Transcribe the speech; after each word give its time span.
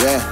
Yeah. 0.00 0.22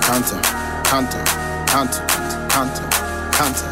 Counter, 0.00 0.40
counter, 0.84 1.22
counter, 1.66 2.02
counter, 2.48 2.88
counter. 3.30 3.68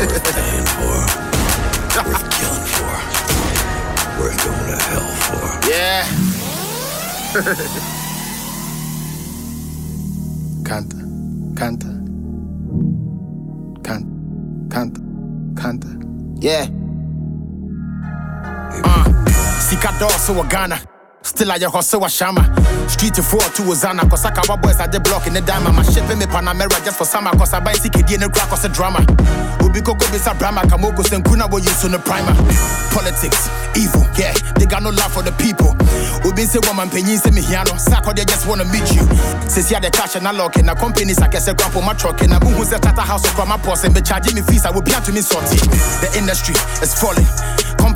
Worth 0.00 0.24
dying 0.24 0.64
for. 0.64 1.04
Worth 2.08 2.26
killing 2.32 2.64
for. 2.64 2.94
Worth 4.18 4.38
going 4.42 4.68
to 4.70 4.78
hell 4.88 5.10
for. 5.20 5.44
Yeah. 5.68 6.02
counter, 10.64 11.02
counter, 11.56 11.92
counter, 13.84 14.08
counter, 14.70 15.02
counter. 15.60 15.92
Yeah. 16.40 16.64
Uh, 18.82 19.04
Sikador, 19.60 20.10
so 20.18 20.42
Ghana. 20.44 20.89
Still 21.30 21.50
ayɛ 21.52 21.70
hɔ 21.70 21.80
sɛ 21.80 21.96
wahyama 22.02 22.42
street 22.90 23.14
foɔ 23.14 23.54
to 23.54 23.62
ozana 23.62 24.02
kɔsaka 24.02 24.48
wa 24.48 24.56
boys 24.56 24.80
ade 24.80 25.00
block 25.04 25.30
ne 25.30 25.40
dama 25.40 25.72
ma 25.72 25.82
shipping 25.82 26.18
me 26.18 26.26
panamera 26.26 26.84
just 26.84 26.98
for 26.98 27.04
summer. 27.04 27.30
Cause 27.30 27.52
aban 27.52 27.74
sikedie 27.76 28.18
ne 28.18 28.26
kora 28.26 28.46
kɔsɛ 28.50 28.74
drama. 28.74 28.98
Obi 29.62 29.80
koko 29.80 30.04
bisa 30.10 30.34
brama. 30.36 30.62
Kamoko 30.62 31.02
sɛnku 31.06 31.36
na 31.36 31.46
use 31.56 31.76
so 31.76 31.86
the 31.86 32.00
primer. 32.00 32.34
Politics 32.90 33.48
evil 33.76 34.04
yeah. 34.18 34.34
They 34.58 34.66
got 34.66 34.82
no 34.82 34.90
love 34.90 35.12
for 35.12 35.22
the 35.22 35.30
people. 35.38 35.70
Obi 36.26 36.42
sɛ 36.50 36.58
wɔma 36.66 36.90
mpanyin 36.90 37.22
sɛ 37.22 37.30
mehia 37.30 37.64
no. 37.64 37.78
Sa 37.78 38.00
akɔdeɛ 38.00 38.26
just 38.26 38.46
wanna 38.48 38.64
meet 38.64 38.92
you. 38.92 39.02
Sɛsi 39.46 39.80
the 39.80 39.90
cash 39.90 40.16
and 40.16 40.26
I 40.26 40.32
lock 40.32 40.56
in. 40.56 40.66
na 40.66 40.74
companies 40.74 41.18
akɛsɛ 41.18 41.54
for 41.70 41.82
my 41.82 41.94
truck 41.94 42.20
na 42.28 42.40
buhu 42.40 42.64
sɛ 42.64 42.80
tata 42.80 43.02
house 43.02 43.30
kora 43.34 43.46
ma 43.46 43.56
pɔ 43.56 43.76
sɛ 43.78 43.94
mecharge 43.94 44.34
me 44.34 44.42
fees 44.42 44.64
a 44.64 44.68
wobi 44.72 44.90
me 45.14 45.20
sɔte 45.20 45.58
the 46.00 46.18
industry 46.18 46.54
is 46.82 46.92
falling 46.94 47.26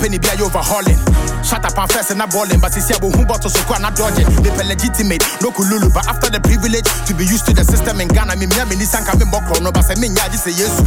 company 0.04 0.20
be 0.20 0.42
overhauling. 0.44 1.00
Shut 1.40 1.64
up 1.64 1.80
and 1.80 1.88
first 1.88 2.12
and 2.12 2.20
not 2.20 2.28
balling, 2.28 2.60
but 2.60 2.76
see 2.76 2.92
about 2.92 3.08
who 3.16 3.24
bought 3.24 3.40
so 3.40 3.48
not 3.80 3.96
dodging. 3.96 4.28
They 4.44 4.52
pay 4.52 4.68
legitimate, 4.68 5.24
no 5.40 5.48
kululu, 5.48 5.88
but 5.96 6.04
after 6.04 6.28
the 6.28 6.44
privilege 6.44 6.84
to 7.08 7.12
be 7.16 7.24
used 7.24 7.48
to 7.48 7.56
the 7.56 7.64
system 7.64 8.00
in 8.04 8.08
Ghana, 8.12 8.36
me 8.36 8.44
me 8.44 8.56
me 8.68 8.76
nisan 8.76 9.04
coming 9.08 9.28
more 9.32 9.40
chrono, 9.48 9.72
but 9.72 9.80
say 9.80 9.96
me 9.96 10.12
ya 10.12 10.28
just 10.28 10.44
say 10.44 10.52
yes. 10.52 10.84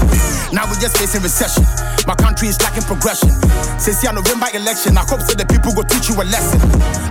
Now 0.54 0.70
we 0.70 0.78
just 0.78 1.02
facing 1.02 1.26
recession. 1.26 1.66
My 2.06 2.14
country 2.14 2.48
is 2.54 2.62
lacking 2.62 2.86
progression. 2.86 3.34
Since 3.82 4.06
the 4.06 4.14
November 4.14 4.54
election, 4.54 4.94
I 4.98 5.02
hope 5.02 5.26
that 5.26 5.38
the 5.42 5.50
people 5.50 5.74
go 5.74 5.82
teach 5.82 6.14
you 6.14 6.18
a 6.22 6.26
lesson. 6.30 6.62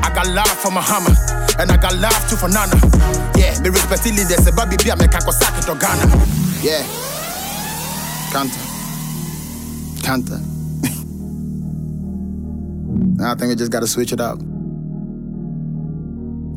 I 0.06 0.10
got 0.14 0.30
love 0.30 0.50
for 0.62 0.70
Muhammad, 0.70 1.18
and 1.58 1.74
I 1.74 1.76
got 1.78 1.98
love 1.98 2.14
too 2.30 2.38
for 2.38 2.46
Nana. 2.46 2.78
Yeah, 3.34 3.58
me 3.66 3.74
respect 3.74 4.06
leaders, 4.06 4.46
a 4.46 4.54
baby 4.54 4.78
be 4.78 4.94
a 4.94 4.96
to 4.96 5.74
Ghana. 5.74 6.06
Yeah. 6.62 6.86
Kanta. 8.30 8.62
Kanta. 10.06 10.55
Now 13.16 13.32
I 13.32 13.34
think 13.34 13.48
we 13.48 13.56
just 13.56 13.72
gotta 13.72 13.86
switch 13.86 14.12
it 14.12 14.20
up. 14.20 14.38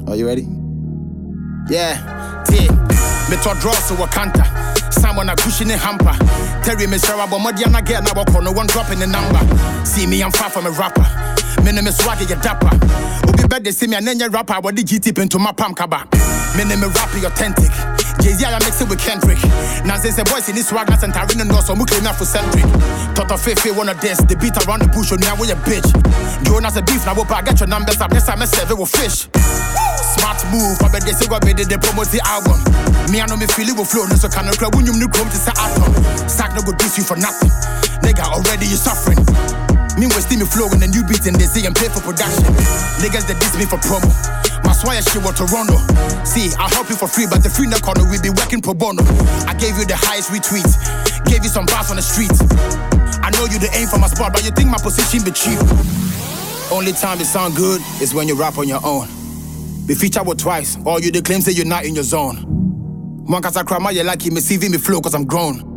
Are 0.08 0.16
you 0.16 0.28
ready? 0.28 0.46
Yeah, 1.70 1.96
yeah. 2.52 2.68
Metro 3.30 3.54
draw 3.62 3.72
so 3.72 3.96
wakanta. 3.96 4.44
Someone 4.92 5.30
a 5.30 5.36
cushion 5.38 5.70
hamper. 5.70 6.12
Terry 6.64 6.86
me 6.88 6.98
Sarah, 6.98 7.28
but 7.30 7.40
Modiana 7.40 7.86
get 7.86 8.04
now 8.04 8.12
walk 8.14 8.44
no 8.44 8.52
one 8.52 8.68
dropping 8.68 9.00
the 9.00 9.08
number. 9.08 9.40
See 9.86 10.06
me, 10.06 10.22
I'm 10.22 10.32
far 10.32 10.50
from 10.50 10.66
a 10.66 10.72
rapper. 10.72 11.06
Me 11.64 11.72
name 11.72 11.88
is 11.88 11.98
swagger, 11.98 12.24
you 12.24 12.36
dapper. 12.42 12.70
Obi 13.30 13.48
bet 13.48 13.64
they 13.64 13.72
see 13.72 13.88
me 13.88 13.96
and 13.96 14.06
then 14.06 14.20
you 14.20 14.28
rapper, 14.28 14.56
what 14.56 14.78
you 14.78 15.00
tip 15.00 15.18
into 15.20 15.40
my 15.40 15.54
palm 15.54 15.74
kaba? 15.74 16.08
Me 16.58 16.66
name 16.66 16.84
is 16.84 16.94
rapper, 16.94 17.26
authentic. 17.26 17.72
Jay-Z, 18.22 18.46
I 18.46 18.60
mix 18.60 18.82
it 18.82 18.90
with 18.90 19.00
Kendrick. 19.00 19.40
Now 19.88 19.98
since 19.98 20.16
the 20.16 20.26
boys 20.28 20.48
in 20.50 20.56
this 20.56 20.70
swag, 20.70 20.88
that's 20.88 21.04
entering 21.04 21.40
no 21.48 21.60
so 21.64 21.74
enough 21.74 22.18
for 22.20 22.26
centric. 22.26 22.68
Toto 23.16 23.40
Fefe 23.40 23.72
wanna 23.76 23.96
dance, 23.96 24.22
the 24.28 24.36
beat 24.36 24.56
around 24.68 24.84
the 24.84 24.90
bush, 24.92 25.12
on 25.12 25.24
we 25.40 25.48
a 25.52 25.56
bitch. 25.64 25.88
Jonas 26.44 26.76
a 26.76 26.82
beef, 26.84 27.06
now 27.06 27.16
we'll 27.16 27.26
get 27.26 27.60
your 27.60 27.68
numbers 27.68 28.02
up, 28.02 28.12
this 28.12 28.26
time 28.26 28.42
I 28.42 28.46
serve 28.46 28.72
it 28.72 28.78
with 28.78 28.92
fish. 28.92 29.32
Smart 30.20 30.40
move, 30.52 30.82
I 30.84 30.92
bet 30.92 31.08
they 31.08 31.16
say 31.16 31.28
what 31.32 31.46
made 31.46 31.58
they 31.58 31.78
promote 31.78 32.12
the 32.12 32.20
album. 32.28 32.60
Me, 33.12 33.22
I 33.22 33.26
know 33.26 33.38
me 33.38 33.48
feel 33.48 33.70
it 33.70 33.78
will 33.78 33.86
flow, 33.86 34.06
no 34.06 34.16
so 34.16 34.28
can 34.28 34.48
I 34.48 34.54
cry 34.54 34.70
when 34.74 34.86
you 34.86 34.94
new 34.94 35.08
chrome 35.08 35.30
to 35.30 35.40
say 35.40 35.56
atom. 35.56 35.94
Sack 36.28 36.56
no 36.56 36.62
go 36.62 36.74
diss 36.76 36.98
you 36.98 37.06
for 37.06 37.16
nothing. 37.16 37.50
Nigga, 38.04 38.26
already 38.28 38.66
you 38.68 38.76
suffering. 38.76 39.20
Me 40.00 40.08
wasting 40.16 40.40
me 40.40 40.48
flow 40.48 40.72
in 40.72 40.80
a 40.80 40.88
new 40.88 41.04
beat 41.04 41.28
and 41.28 41.36
they 41.36 41.44
say 41.44 41.68
I'm 41.68 41.76
paid 41.76 41.92
for 41.92 42.00
production. 42.00 42.48
Niggas 43.04 43.28
that 43.28 43.36
diss 43.44 43.52
me 43.60 43.68
for 43.68 43.76
promo. 43.84 44.08
My 44.64 44.72
swire 44.72 45.04
shit 45.04 45.20
was 45.20 45.36
Toronto. 45.36 45.76
See, 46.24 46.56
I'll 46.56 46.72
help 46.72 46.88
you 46.88 46.96
for 46.96 47.12
free, 47.12 47.28
but 47.28 47.44
the 47.44 47.52
free 47.52 47.68
no 47.68 47.76
corner 47.84 48.08
we 48.08 48.16
be 48.24 48.32
working 48.32 48.64
pro 48.64 48.72
bono. 48.72 49.04
I 49.44 49.52
gave 49.60 49.76
you 49.76 49.84
the 49.84 50.00
highest 50.00 50.32
retweet, 50.32 50.72
gave 51.28 51.44
you 51.44 51.52
some 51.52 51.68
bars 51.68 51.92
on 51.92 52.00
the 52.00 52.02
street. 52.02 52.32
I 53.20 53.28
know 53.36 53.44
you 53.52 53.60
the 53.60 53.68
aim 53.76 53.92
for 53.92 54.00
my 54.00 54.08
spot, 54.08 54.32
but 54.32 54.48
you 54.48 54.56
think 54.56 54.72
my 54.72 54.80
position 54.80 55.20
be 55.20 55.36
cheap. 55.36 55.60
Only 56.72 56.96
time 56.96 57.20
it 57.20 57.28
sound 57.28 57.60
good 57.60 57.84
is 58.00 58.16
when 58.16 58.32
you 58.32 58.40
rap 58.40 58.58
on 58.58 58.72
your 58.72 58.80
own. 58.88 59.12
Be 59.84 60.00
featured 60.00 60.24
what 60.24 60.40
twice, 60.40 60.80
or 60.88 61.04
you 61.04 61.12
the 61.12 61.22
claim 61.22 61.42
say 61.44 61.52
you're 61.52 61.68
not 61.68 61.84
in 61.84 61.92
your 61.92 62.08
zone. 62.08 62.48
One 63.28 63.44
cause 63.44 63.58
I 63.58 63.64
cry 63.68 63.80
my 63.80 63.92
you 63.92 64.08
lucky, 64.08 64.32
me 64.32 64.40
CV 64.40 64.72
me 64.72 64.78
flow 64.78 65.02
cause 65.02 65.14
I'm 65.14 65.26
grown. 65.26 65.69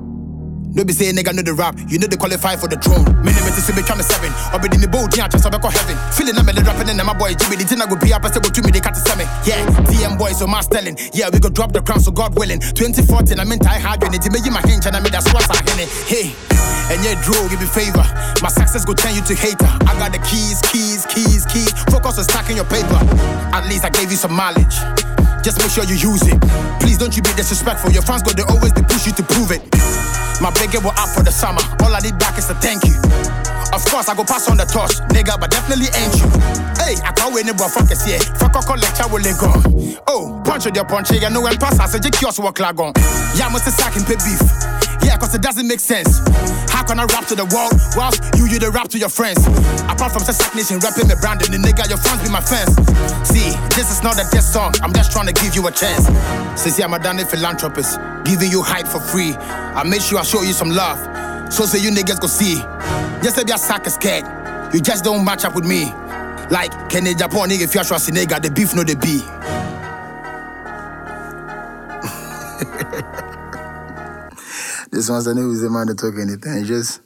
No 0.72 0.84
be 0.84 0.92
say 0.92 1.12
nigga 1.12 1.36
know 1.36 1.44
the 1.44 1.52
rap, 1.52 1.76
you 1.88 2.00
know 2.00 2.08
they 2.08 2.16
qualify 2.16 2.56
for 2.56 2.64
the 2.64 2.80
throne. 2.80 3.04
Many 3.20 3.36
me 3.44 3.50
to 3.52 3.72
me 3.76 3.84
come 3.84 4.00
seven, 4.00 4.32
or 4.52 4.58
be 4.58 4.72
the 4.72 4.80
me 4.80 4.88
bold, 4.88 5.12
yeah, 5.12 5.28
just 5.28 5.44
about 5.44 5.60
heaven. 5.68 5.96
Feeling 6.16 6.32
I'm 6.32 6.48
the 6.48 6.64
rapping 6.64 6.88
and 6.88 6.96
my 7.04 7.12
boy 7.12 7.36
Jimmy, 7.36 7.60
the 7.60 7.68
thing 7.68 7.80
I 7.80 7.86
go 7.86 7.96
be 8.00 8.08
up, 8.12 8.24
I 8.24 8.32
say 8.32 8.40
what 8.40 8.56
to 8.56 8.60
me, 8.64 8.72
they 8.72 8.80
cut 8.80 8.96
to 8.96 9.02
seven. 9.04 9.28
Yeah, 9.44 9.60
TM 9.92 10.16
boys, 10.16 10.40
so 10.40 10.48
mass 10.48 10.68
telling. 10.68 10.96
Yeah, 11.12 11.28
we 11.28 11.44
go 11.44 11.52
drop 11.52 11.76
the 11.76 11.84
crown, 11.84 12.00
so 12.00 12.08
God 12.08 12.32
willing. 12.40 12.60
2014, 12.60 13.36
I'm 13.36 13.52
in 13.52 13.60
tie 13.60 13.76
hard, 13.76 14.00
when 14.00 14.16
it 14.16 14.24
me 14.24 14.40
my 14.48 14.64
hinge, 14.64 14.88
and 14.88 14.96
I 14.96 15.00
made 15.04 15.12
that 15.12 15.28
swat, 15.28 15.44
I 15.52 15.60
Hey, 16.08 16.32
and 16.88 17.04
yeah, 17.04 17.20
draw, 17.20 17.36
give 17.52 17.60
me 17.60 17.68
favor. 17.68 18.04
My 18.40 18.48
success 18.48 18.84
go 18.84 18.96
turn 18.96 19.14
you 19.14 19.22
to 19.28 19.34
hater. 19.36 19.68
I 19.84 19.92
got 20.00 20.12
the 20.12 20.20
keys, 20.24 20.60
keys, 20.72 21.04
keys, 21.06 21.44
keys. 21.46 21.72
Focus 21.92 22.16
on 22.16 22.24
stacking 22.24 22.56
your 22.56 22.66
paper. 22.66 22.96
At 23.52 23.68
least 23.68 23.84
I 23.84 23.90
gave 23.90 24.10
you 24.10 24.16
some 24.16 24.32
mileage. 24.32 24.76
Just 25.44 25.58
make 25.58 25.70
sure 25.70 25.84
you 25.84 25.96
use 26.00 26.22
it. 26.26 26.40
Please 26.80 26.98
don't 26.98 27.16
you 27.16 27.22
be 27.22 27.32
disrespectful. 27.36 27.90
Your 27.92 28.02
fans 28.02 28.22
go 28.22 28.32
they 28.32 28.46
always 28.48 28.72
they 28.72 28.82
push 28.82 29.06
you 29.06 29.12
to 29.12 29.22
prove 29.22 29.50
it. 29.50 29.62
My 30.40 30.50
big 30.54 30.74
will 30.82 30.94
up 30.96 31.10
for 31.10 31.22
the 31.22 31.30
summer. 31.30 31.60
All 31.82 31.94
I 31.94 32.00
need 32.00 32.18
back 32.18 32.38
is 32.38 32.48
a 32.50 32.54
thank 32.54 32.84
you. 32.84 32.94
Of 33.72 33.84
course, 33.86 34.08
I 34.08 34.14
go 34.14 34.24
pass 34.24 34.50
on 34.50 34.56
the 34.56 34.64
torch, 34.64 35.00
nigga, 35.12 35.40
but 35.40 35.50
definitely 35.50 35.88
ain't 35.96 36.12
you. 36.20 36.28
Hey, 36.76 36.96
I 37.00 37.12
can't 37.12 37.32
win 37.32 37.48
it, 37.48 37.56
but 37.56 37.70
fuck 37.70 37.90
us, 37.90 38.06
yeah. 38.06 38.18
Fuck 38.36 38.56
a 38.56 38.60
lecture 38.76 39.08
will 39.08 39.24
go. 39.40 39.52
Oh, 40.06 40.42
punch 40.44 40.66
with 40.66 40.76
your 40.76 40.84
punch, 40.84 41.10
yeah, 41.10 41.28
no 41.28 41.40
one 41.40 41.56
pass, 41.56 41.78
I 41.78 41.86
said, 41.86 42.04
you 42.04 42.10
kiosk 42.10 42.38
on. 42.80 42.92
Yeah, 43.34 43.48
must 43.48 43.64
sack 43.72 43.96
and 43.96 44.04
pay 44.04 44.16
beef. 44.16 44.71
Yeah, 45.04 45.16
cause 45.16 45.34
it 45.34 45.42
doesn't 45.42 45.66
make 45.66 45.80
sense. 45.80 46.18
How 46.70 46.82
can 46.84 46.98
I 47.00 47.04
rap 47.04 47.26
to 47.26 47.34
the 47.34 47.44
world 47.46 47.72
whilst 47.96 48.22
you 48.36 48.46
you 48.46 48.58
the 48.58 48.70
rap 48.70 48.88
to 48.90 48.98
your 48.98 49.08
friends? 49.08 49.44
Apart 49.90 50.12
from 50.12 50.22
Sark 50.22 50.54
Nation 50.54 50.78
rapping 50.78 51.08
me 51.08 51.14
and 51.14 51.52
the 51.54 51.58
nigga, 51.58 51.88
your 51.88 51.98
fans 51.98 52.22
be 52.22 52.30
my 52.30 52.40
fans. 52.40 52.74
See, 53.26 53.50
this 53.74 53.90
is 53.90 54.02
not 54.02 54.14
a 54.14 54.24
diss 54.30 54.52
song, 54.52 54.74
I'm 54.82 54.92
just 54.92 55.12
trying 55.12 55.26
to 55.26 55.32
give 55.32 55.54
you 55.54 55.66
a 55.66 55.72
chance. 55.72 56.06
Since 56.60 56.80
I'm 56.80 56.94
a 56.94 56.98
damn 56.98 57.18
philanthropist, 57.18 57.98
giving 58.24 58.50
you 58.50 58.62
hype 58.62 58.86
for 58.86 59.00
free. 59.00 59.34
I 59.34 59.82
make 59.84 60.02
sure 60.02 60.18
I 60.18 60.22
show 60.22 60.42
you 60.42 60.52
some 60.52 60.70
love. 60.70 60.98
So 61.52 61.64
say 61.66 61.80
you 61.80 61.90
niggas 61.90 62.20
go 62.20 62.26
see. 62.26 62.56
Just 63.22 63.36
say 63.36 63.44
your 63.46 63.58
sack 63.58 63.86
is 63.86 63.94
scared. 63.94 64.24
You 64.74 64.80
just 64.80 65.04
don't 65.04 65.24
match 65.24 65.44
up 65.44 65.54
with 65.54 65.64
me. 65.66 65.92
Like 66.50 66.72
Kenny 66.88 67.14
Japan 67.14 67.50
nigga 67.50 67.62
if 67.62 67.74
you're 67.74 67.84
trusting 67.84 68.14
nigga, 68.14 68.40
the 68.40 68.50
beef 68.50 68.74
no 68.74 68.84
the 68.84 68.94
be. 68.96 69.22
this 74.92 75.08
one's 75.08 75.24
the 75.24 75.34
news, 75.34 75.62
the 75.62 75.70
man 75.70 75.86
to 75.88 75.94
talk 75.94 76.14
anything. 76.20 76.64
Just 76.64 77.00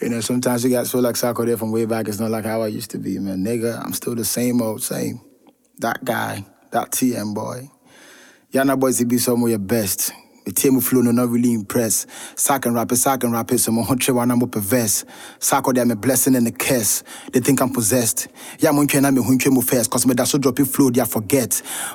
you 0.00 0.08
know, 0.08 0.20
sometimes 0.20 0.62
you 0.62 0.70
got 0.70 0.86
so 0.86 1.00
like 1.00 1.16
Sarkodie 1.16 1.58
from 1.58 1.72
way 1.72 1.84
back. 1.84 2.06
It's 2.06 2.20
not 2.20 2.30
like 2.30 2.44
how 2.44 2.62
I 2.62 2.68
used 2.68 2.92
to 2.92 2.98
be, 2.98 3.18
man. 3.18 3.44
Nigga, 3.44 3.84
I'm 3.84 3.92
still 3.92 4.14
the 4.14 4.24
same 4.24 4.62
old 4.62 4.82
same. 4.82 5.20
That 5.78 6.04
guy, 6.04 6.44
that 6.70 6.92
TM 6.92 7.34
boy. 7.34 7.70
Yana 8.52 8.78
boys, 8.78 8.98
he 8.98 9.04
be 9.04 9.18
some 9.18 9.42
of 9.42 9.50
your 9.50 9.58
best. 9.58 10.12
The 10.48 10.54
team 10.54 10.80
flow 10.80 11.02
no 11.02 11.10
not 11.10 11.28
really 11.28 11.52
impressed. 11.52 12.06
Second 12.34 12.72
rap 12.72 12.90
it, 12.90 12.96
second 12.96 13.32
rap 13.32 13.52
it, 13.52 13.58
so 13.58 13.70
my 13.70 13.82
huntre 13.82 14.14
one 14.14 14.30
I'm 14.30 14.40
perverse. 14.40 15.04
Sako 15.38 15.74
them 15.74 15.90
a 15.90 15.94
blessing 15.94 16.34
and 16.36 16.48
a 16.48 16.50
curse. 16.50 17.02
They 17.30 17.40
think 17.40 17.60
I'm 17.60 17.68
possessed. 17.68 18.28
Yeah, 18.58 18.70
hunche 18.70 19.52
mo 19.52 19.60
first, 19.60 19.90
cause 19.90 20.06
me 20.06 20.14
that 20.14 20.26
so 20.26 20.38
drop 20.38 20.58
it 20.58 20.64
flow, 20.64 20.88
they 20.88 21.04
forget. 21.04 21.50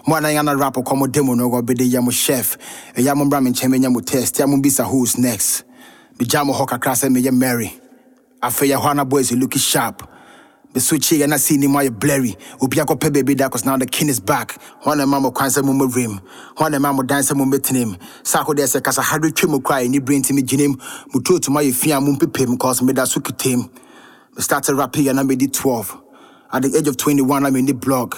Mwana 0.06 0.32
yana 0.32 0.56
rap 0.56 0.78
or 0.78 0.84
come 0.84 1.10
demo 1.10 1.34
no 1.34 1.50
go 1.50 1.64
be 1.64 1.74
the 1.74 1.90
yamo 1.90 2.12
chef. 2.12 2.56
A 2.96 3.00
yamo 3.00 3.28
bramin 3.28 3.56
cheme 3.56 3.84
yamo 3.84 4.06
test, 4.06 4.36
yamo 4.36 4.62
bisa 4.62 4.88
who's 4.88 5.18
next. 5.18 5.64
Me 6.20 6.26
jamo 6.28 6.54
hoka 6.54 6.80
krass 6.80 7.10
me 7.10 7.22
ye 7.22 7.32
Mary. 7.32 7.74
I 8.40 8.52
feel 8.52 8.70
ya 8.70 8.80
Hwana 8.80 9.10
boys, 9.10 9.32
you 9.32 9.38
looking 9.38 9.58
sharp. 9.58 10.08
Here 10.74 11.24
and 11.24 11.34
I 11.34 11.38
see 11.38 11.58
him 11.58 11.74
why 11.74 11.90
blurry. 11.90 12.36
Ubi 12.62 12.80
ako 12.80 12.96
pe 12.96 13.10
baby 13.10 13.36
that 13.36 13.52
cause 13.52 13.64
now 13.64 13.78
the 13.78 13.86
king 13.86 14.10
is 14.10 14.20
back. 14.20 14.60
One 14.82 14.98
mama 15.08 15.32
kwanza 15.32 15.62
mumu 15.62 15.94
rim. 15.96 16.20
One 16.58 16.82
mama 16.82 17.04
dance 17.04 17.34
mu 17.36 17.46
metin 17.46 17.76
him. 17.76 17.98
Sarkodie 18.24 18.68
se 18.68 18.82
kasa 18.82 19.02
hard 19.02 19.36
twi 19.36 19.50
mu 19.50 19.60
cry 19.62 19.86
ni 19.88 20.00
brain 20.00 20.24
to 20.24 20.34
me 20.34 20.42
jinim. 20.42 20.76
Muto 21.14 21.40
to 21.40 21.52
my 21.52 21.70
fia 21.72 22.02
mum 22.02 22.18
pepem 22.18 22.60
cause 22.60 22.82
me 22.82 22.92
that 22.94 23.08
suki 23.08 23.38
team. 23.38 23.70
Me 24.36 24.42
started 24.42 24.74
rapping 24.76 25.10
and 25.10 25.20
I 25.20 25.24
made 25.24 25.44
it 25.44 25.54
12. 25.54 26.02
At 26.52 26.64
the 26.64 26.76
age 26.76 26.88
of 26.88 26.98
21 26.98 27.46
I'm 27.46 27.56
in 27.56 27.66
the 27.66 27.74
blog. 27.74 28.16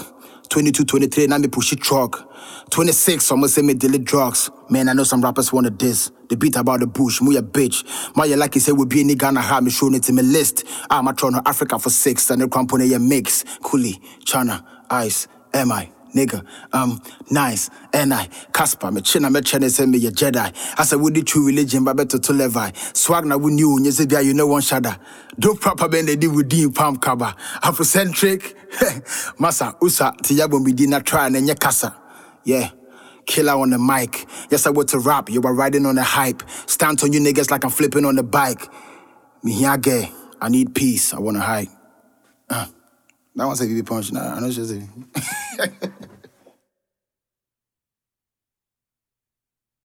22, 0.49 0.85
23, 0.85 1.27
now 1.27 1.37
me 1.37 1.47
push 1.47 1.73
it 1.73 1.81
truck. 1.81 2.29
26, 2.71 3.31
almost 3.31 3.55
say 3.55 3.61
me 3.61 3.73
daily 3.73 3.99
drugs. 3.99 4.49
Man, 4.69 4.89
I 4.89 4.93
know 4.93 5.03
some 5.03 5.21
rappers 5.21 5.53
wanna 5.53 5.69
diss. 5.69 6.11
The 6.29 6.37
beat 6.37 6.55
about 6.55 6.79
the 6.79 6.87
bush, 6.87 7.21
me 7.21 7.37
a 7.37 7.41
bitch. 7.41 7.83
My 8.15 8.25
like 8.25 8.55
he 8.55 8.59
said, 8.59 8.73
we 8.75 8.85
be 8.85 9.01
in 9.01 9.07
Ghana, 9.15 9.41
have 9.41 9.63
me 9.63 9.69
showing 9.71 9.93
it 9.95 10.09
in 10.09 10.15
me 10.15 10.23
list. 10.23 10.63
I'm 10.89 11.07
a 11.07 11.13
Toronto 11.13 11.41
Africa 11.45 11.77
for 11.79 11.89
six, 11.89 12.29
and 12.31 12.41
the 12.41 12.47
crampon 12.47 12.95
a 12.95 12.99
mix. 12.99 13.43
Coolie, 13.61 14.01
China, 14.25 14.65
Ice, 14.89 15.27
MI, 15.53 15.91
nigga, 16.15 16.43
um, 16.73 16.99
nice, 17.29 17.69
and 17.93 18.13
I, 18.13 18.27
Casper, 18.53 18.91
me 18.91 19.01
china 19.01 19.29
me 19.29 19.41
chene 19.41 19.69
say 19.69 19.85
me 19.85 20.05
a 20.07 20.11
Jedi. 20.11 20.53
I 20.79 20.83
said, 20.83 20.99
would 20.99 21.13
the 21.13 21.23
true 21.23 21.45
religion, 21.45 21.83
but 21.83 21.95
better 21.97 22.17
to 22.17 22.33
Levi. 22.33 22.71
Swag 22.93 23.25
na 23.25 23.37
we 23.37 23.53
knew, 23.53 23.79
you 23.83 23.91
say, 23.91 24.07
yeah, 24.09 24.19
you 24.21 24.33
know 24.33 24.47
one 24.47 24.61
shada. 24.61 24.99
Do 25.37 25.55
proper 25.55 25.87
bend 25.87 26.07
they 26.07 26.15
did 26.15 26.33
with 26.33 26.49
Dean 26.49 26.71
Palm 26.73 26.97
Cover. 26.97 27.33
Afrocentric, 27.61 28.54
Massa, 29.39 29.75
Usa, 29.81 30.13
Tiyabo, 30.21 30.87
not 30.87 31.05
try 31.05 31.27
and 31.27 31.35
then. 31.35 31.47
Yeah. 32.43 32.69
Killer 33.25 33.53
on 33.53 33.71
the 33.71 33.79
mic. 33.79 34.27
Yes, 34.51 34.67
I 34.67 34.69
want 34.69 34.89
to 34.89 34.99
rap. 34.99 35.29
You 35.29 35.41
were 35.41 35.53
riding 35.53 35.85
on 35.85 35.95
the 35.95 36.03
hype. 36.03 36.43
Stand 36.67 37.01
on 37.03 37.11
you 37.11 37.19
niggas 37.19 37.49
like 37.49 37.63
I'm 37.63 37.71
flipping 37.71 38.05
on 38.05 38.15
the 38.15 38.23
bike. 38.23 38.69
Gay. 39.43 40.11
I 40.41 40.49
need 40.49 40.75
peace. 40.75 41.13
I 41.13 41.19
wanna 41.19 41.39
hide. 41.39 41.69
Uh, 42.49 42.67
that 43.35 43.45
one's 43.45 43.61
a 43.61 43.65
VP 43.67 43.81
punch. 43.83 44.11
Nah, 44.11 44.35
I 44.35 44.39
know 44.39 44.51
she's 44.51 44.71
a 44.71 44.75